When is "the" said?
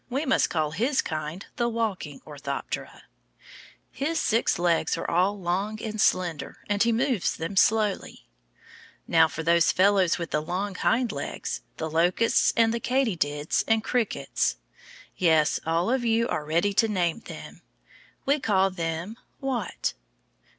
1.57-1.69, 10.31-10.41, 11.77-11.87